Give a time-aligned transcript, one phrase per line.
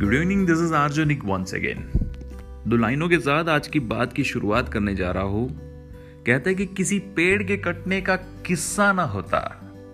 [0.00, 1.90] Good evening this is organic once again
[2.66, 5.48] दो लाइनों के साथ आज की बात की शुरुआत करने जा रहा हूँ
[6.26, 8.14] कहते हैं कि किसी पेड़ के कटने का
[8.46, 9.38] किस्सा ना होता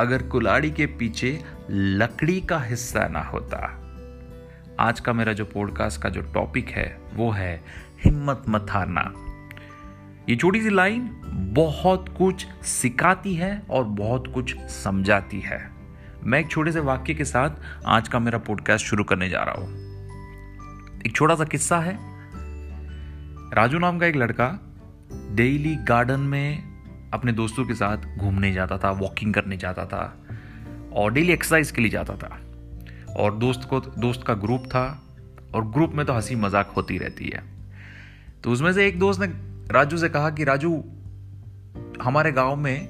[0.00, 1.30] अगर कुलाड़ी के पीछे
[1.70, 3.58] लकड़ी का हिस्सा ना होता
[4.80, 7.54] आज का मेरा जो पॉडकास्ट का जो टॉपिक है वो है
[8.04, 9.02] हिम्मत मत हारना
[10.28, 11.08] ये छोटी सी लाइन
[11.54, 15.60] बहुत कुछ सिखाती है और बहुत कुछ समझाती है
[16.24, 19.64] मैं एक छोटे से वाक्य के साथ आज का मेरा पॉडकास्ट शुरू करने जा रहा
[19.64, 19.85] हूँ
[21.06, 21.98] एक छोटा सा किस्सा है।
[23.54, 24.74] राजू नाम का एक लड़का
[25.34, 26.62] डेली गार्डन में
[27.14, 30.26] अपने दोस्तों के साथ घूमने जाता था वॉकिंग करने जाता था
[30.92, 32.40] और डेली एक्सरसाइज के लिए जाता था।
[33.16, 35.02] और दोस्त को, दोस्त का ग्रुप था
[35.54, 37.42] और ग्रुप में तो हँसी मज़ाक होती रहती है।
[38.44, 39.26] तो उसमें से एक दोस्त ने
[39.72, 40.84] राजू से कहा कि, राजू,
[42.02, 42.88] हमारे गाँव में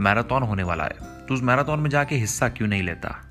[0.00, 3.30] मैराथन होने वाला है। तो उस मैराथन में जाके हिस्सा क्यों नहीं लेता?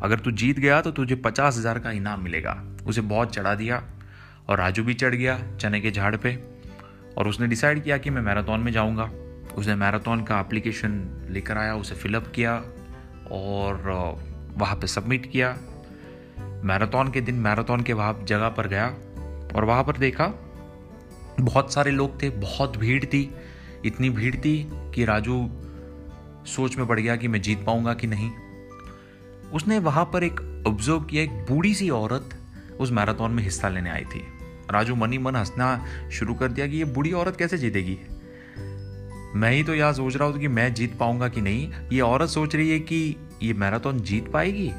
[0.00, 3.82] अगर तू जीत गया तो तुझे पचास हज़ार का इनाम मिलेगा। उसे बहुत चढ़ा दिया
[4.48, 6.58] और राजू भी चढ़ गया चने के झाड़ पे।
[7.18, 9.10] और उसने डिसाइड किया कि मैं मैराथन में जाऊँगा।
[9.56, 12.54] उसने मैराथन का एप्लीकेशन लेकर आया, उसे फिलअप किया
[13.30, 13.82] और
[14.56, 15.56] वहाँ पे सबमिट किया।
[16.64, 18.86] मैराथन के दिन मैराथन के वहाँ जगह पर गया
[19.56, 20.32] और वहाँ पर देखा
[21.40, 23.34] बहुत सारे लोग थे, बहुत भीड़ थी।
[23.84, 25.48] इतनी भीड़ थी कि राजू
[26.46, 28.30] सोच में पड़ गया कि मैं जीत पाऊँगा कि नहीं।
[29.52, 32.37] उसने वहाँ पर एक ऑब्ज़र्व किया, एक बूढ़ी सी औरत
[32.80, 34.24] उस मैराथन में हिस्सा लेने आई थी।
[34.70, 37.98] राजू मनी मन हंसना शुरू कर दिया कि ये बूढ़ी औरत कैसे जीतेगी?
[39.34, 42.28] मैं ही तो यह सोच रहा हूँ कि मैं जीत पाऊँगा कि नहीं। ये औरत
[42.28, 44.72] सोच रही है कि ये मैराथन जीत पाएगी?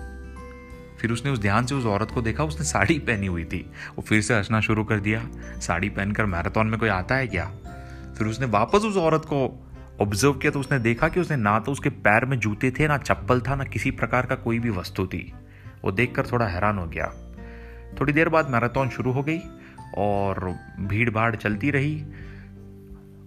[0.99, 4.01] फिर उसने उस ध्यान से उस औरत को देखा, उसने साड़ी पहनी हुई थी। वो
[4.01, 7.51] फिर से हंसना शुरू कर दिया। साड़ी पहनकर मैराथन में कोई आता है क्या?
[8.17, 9.65] फिर उसने वापस उस औरत को
[10.01, 12.97] ऑब्ज़र्व किया तो उसने देखा कि उसने ना तो उसके पैर में जूते थे, ना
[12.97, 15.33] चप्पल था, ना किसी प्रकार का कोई भी वस्तु थी।
[15.85, 17.28] वो देखकर थोड़ा हैरान हो गया।
[17.99, 19.39] थोड़ी देर बाद मैराथन शुरू हो गई
[19.97, 22.03] और भीड़ भाड़ चलती रही।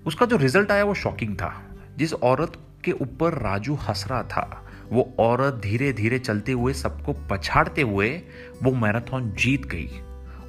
[0.07, 1.63] उसका जो रिज़ल्ट आया वो शॉकिंग था।
[1.97, 2.53] जिस औरत
[2.85, 8.23] के ऊपर राजू हंस रहा था, वो औरत धीरे धीरे चलते हुए सबको पछाड़ते हुए
[8.63, 9.89] वो मैराथन जीत गई।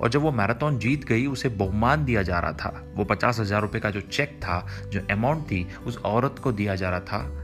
[0.02, 3.62] और जब वो मैराथन जीत गई, उसे बहुमान दिया जा रहा था। वो पचास हज़ार
[3.62, 7.43] रुपये का जो चेक था, जो अमाउंट थी, उस औरत को दिया जा रहा था।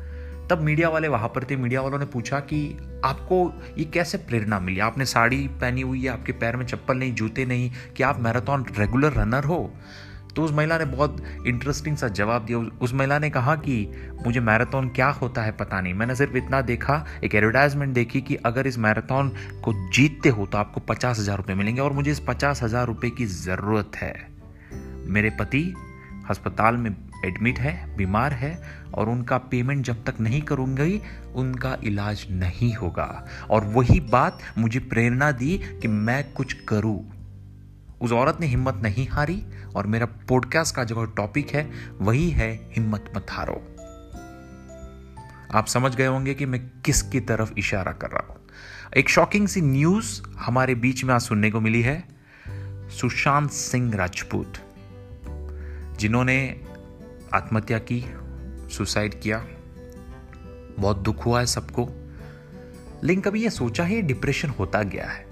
[0.49, 4.59] तब मीडिया वाले वहाँ पर थे, मीडिया वालों ने पूछा कि आपको ये कैसे प्रेरणा
[4.59, 4.79] मिली?
[4.79, 8.65] आपने साड़ी पहनी हुई है, आपके पैर में चप्पल नहीं, जूते नहीं, कि आप मैराथन
[8.79, 9.73] रेगुलर रनर हो?
[10.35, 11.17] तो उस महिला ने बहुत
[11.47, 13.75] इंटरेस्टिंग सा जवाब दिया। उस महिला ने कहा कि
[14.25, 18.35] मुझे मैराथन क्या होता है पता नहीं। मैंने सिर्फ़ इतना देखा, एक एडवर्टाइजमेंट देखी कि
[18.35, 19.31] अगर इस मैराथन
[19.63, 23.09] को जीतते हो तो आपको पचास हज़ार रुपये मिलेंगे और मुझे इस पचास हज़ार रुपये
[23.11, 24.13] की ज़रूरत है।
[25.07, 25.63] मेरे पति
[26.29, 28.63] अस्पताल में एडमिट है, बीमार है
[28.93, 31.01] और उनका पेमेंट जब तक नहीं करूँगी,
[31.35, 37.11] उनका इलाज नहीं होगा। और वही बात मुझे प्रेरणा दी कि मैं कुछ करूँ।
[38.01, 39.43] उस औरत ने हिम्मत नहीं हारी
[39.75, 41.71] और मेरा पॉडकास्ट का जो टॉपिक है,
[42.01, 43.75] वही है हिम्मत मत हारो।
[45.53, 48.35] आप समझ गए होंगे कि मैं किसकी तरफ़ इशारा कर रहा हूँ।
[48.97, 52.03] एक शॉकिंग सी न्यूज़ हमारे बीच में आज सुनने को मिली है।
[52.89, 54.53] सुशांत सिंह राजपूत,
[55.99, 56.61] जिन्होंने
[57.33, 58.05] आत्महत्या की
[58.69, 59.45] सुसाइड किया।
[60.79, 61.89] बहुत दुख हुआ है सबको।
[63.03, 65.25] लेकिन कभी यह सोचा है डिप्रेशन होता गया है।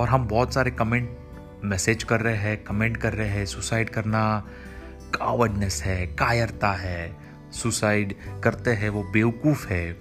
[0.00, 1.18] और हम बहुत सारे कमेंट
[1.64, 4.48] मैसेज कर रहे हैं कमेंट कर रहे हैं सुसाइड करना
[5.14, 7.16] कावर्डनेस है, कायरता है।
[7.52, 9.96] सुसाइड करते हैं, वो बेवकूफ़ है।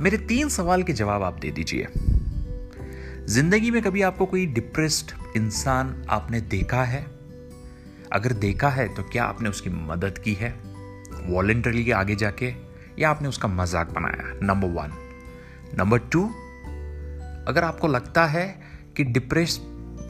[0.00, 1.86] मेरे तीन सवाल के जवाब आप दे दीजिए।
[3.26, 7.15] ज़िंदगी में कभी आपको कोई डिप्रेस्ड इंसान आपने देखा है?
[8.12, 10.50] अगर देखा है तो क्या आपने उसकी मदद की है?
[11.26, 12.52] वॉलेंटरी आगे जाके
[12.98, 14.32] या आपने उसका मज़ाक बनाया?
[14.42, 14.92] नंबर वन
[15.78, 16.24] नंबर टू
[17.48, 18.46] अगर आपको लगता है
[18.96, 19.60] कि डिप्रेस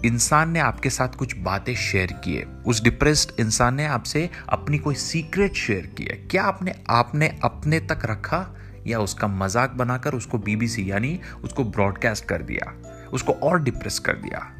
[0.05, 4.79] इंसान ने आपके साथ कुछ बातें शेयर की है, उस डिप्रेस्ड इंसान ने आपसे अपनी
[4.79, 8.47] कोई सीक्रेट शेयर की है, क्या आपने आपने अपने तक रखा
[8.87, 12.73] या उसका मज़ाक बनाकर उसको बीबीसी यानी उसको ब्रॉडकास्ट कर दिया,
[13.13, 14.51] उसको और डिप्रेस कर दिया?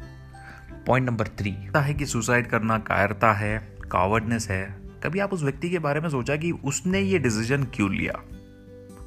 [0.87, 5.69] पॉइंट नंबर थ्री है कि सुसाइड करना कायरता है कावर्डनेस है। कभी आप उस व्यक्ति
[5.69, 8.23] के बारे में सोचा कि उसने ये डिसीज़न क्यों लिया?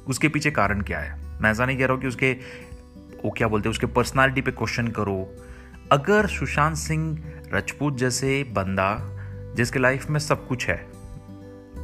[0.07, 1.41] उसके पीछे कारण क्या है?
[1.41, 2.31] मैं ऐसा नहीं कह रहा हूँ कि उसके,
[3.25, 5.35] वो क्या बोलते हैं, उसके पर्सनालिटी पे क्वेश्चन करो।
[5.91, 7.23] अगर सुशांत सिंह
[7.53, 8.97] राजपूत जैसे बंदा,
[9.55, 10.87] जिसके लाइफ में सब कुछ है,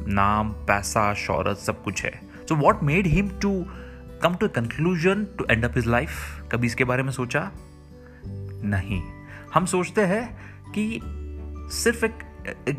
[0.08, 3.66] नाम, पैसा शौरत सब कुछ है so what made him to
[4.22, 6.10] come to conclusion to end up his life
[6.52, 7.52] कभी इसके बारे में सोचा?
[8.64, 9.17] नहीं।
[9.54, 10.38] हम सोचते हैं
[10.72, 11.00] कि
[11.74, 12.18] सिर्फ़ एक,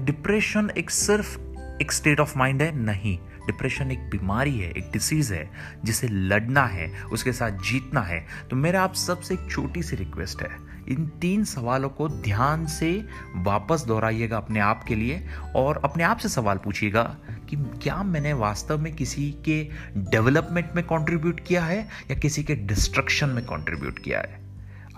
[0.01, 1.39] डिप्रेशन एक सिर्फ़
[1.81, 5.49] एक स्टेट ऑफ़ माइंड है नहीं। डिप्रेशन एक बीमारी है एक डिसीज है
[5.85, 10.41] जिसे लड़ना है उसके साथ जीतना है। तो मेरा आप सबसे एक छोटी सी रिक्वेस्ट
[10.41, 10.49] है
[10.89, 13.05] इन तीन सवालों को ध्यान से
[13.35, 17.03] वापस दोहराइएगा अपने आप के लिए और अपने आप से सवाल पूछिएगा
[17.49, 22.55] कि क्या मैंने वास्तव में किसी के डेवलपमेंट में कंट्रीब्यूट किया है या किसी के
[22.55, 24.48] डिस्ट्रक्शन में कंट्रीब्यूट किया है?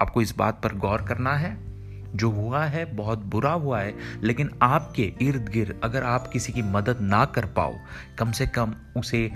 [0.01, 1.71] आपको इस बात पर गौर करना है।
[2.15, 3.93] जो हुआ है, बहुत बुरा हुआ है,
[4.23, 7.75] लेकिन आपके इर्द गिर्द अगर आप किसी की मदद ना कर पाओ,
[8.19, 9.31] कम से कम उसे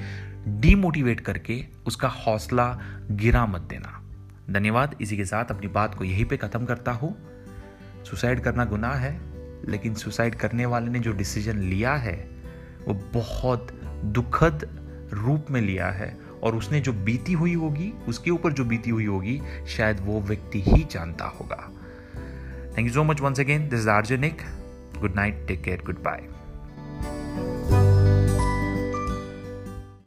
[0.47, 2.79] डीमोटिवेट करके उसका हौसला
[3.11, 4.01] गिरा मत देना।
[4.49, 7.15] धन्यवाद, इसी के साथ अपनी बात को यहीं पे ख़त्म करता हूँ।
[8.03, 9.19] सुसाइड करना गुनाह है,
[9.67, 12.29] लेकिन सुसाइड करने वाले ने जो डिसीज़न लिया है,
[12.87, 13.67] वो बहुत
[14.05, 14.69] दुखद
[15.13, 19.05] रूप में लिया है। और उसने जो बीती हुई होगी, उसके ऊपर जो बीती हुई
[19.05, 21.71] होगी, शायद वो व्यक्ति ही जानता होगा।
[22.77, 23.89] Thank you so much once again this is
[24.99, 26.23] good night take care good bye